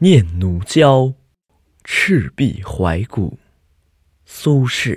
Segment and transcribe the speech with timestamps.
[0.00, 1.06] 念奴娇·
[1.82, 3.36] 赤壁怀古，
[4.24, 4.96] 苏轼。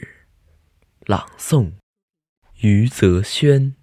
[1.07, 1.71] 朗诵：
[2.59, 3.73] 余则轩。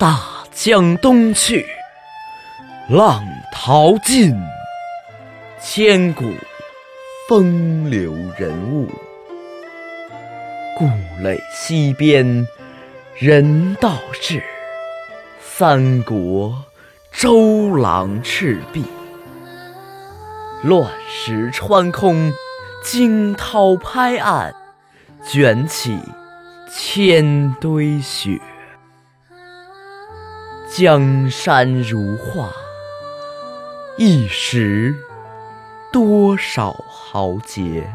[0.00, 0.16] 大
[0.52, 1.66] 江东去，
[2.88, 3.20] 浪
[3.52, 4.32] 淘尽，
[5.60, 6.32] 千古
[7.28, 8.88] 风流人物。
[10.78, 10.88] 故
[11.20, 12.46] 垒西边，
[13.16, 14.40] 人道是
[15.40, 16.64] 三国
[17.10, 18.84] 周郎赤壁。
[20.62, 22.32] 乱石穿空，
[22.84, 24.54] 惊涛拍岸，
[25.28, 25.98] 卷起
[26.70, 28.40] 千堆雪。
[30.80, 32.52] 江山如画，
[33.96, 34.94] 一时
[35.92, 37.92] 多少豪杰。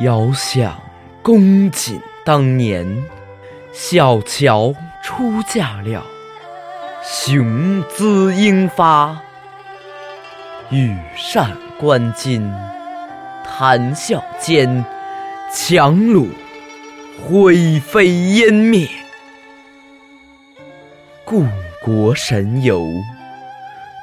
[0.00, 0.80] 遥想
[1.22, 3.04] 公瑾当年，
[3.74, 6.02] 小乔出嫁了，
[7.04, 9.20] 雄姿英发，
[10.70, 12.50] 羽扇纶巾，
[13.44, 14.82] 谈笑间，
[15.52, 16.30] 樯橹
[17.22, 18.88] 灰飞烟灭。
[21.28, 21.44] 故
[21.82, 22.86] 国神游，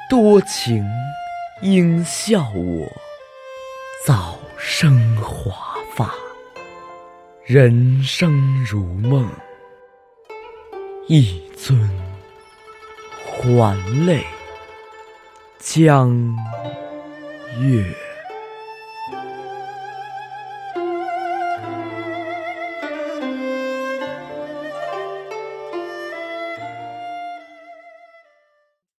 [0.08, 0.88] 多情
[1.60, 2.86] 应笑我，
[4.06, 6.14] 早生华发。
[7.44, 9.28] 人生如梦，
[11.08, 11.76] 一尊
[13.24, 14.22] 还酹
[15.58, 16.36] 江
[17.60, 17.84] 月。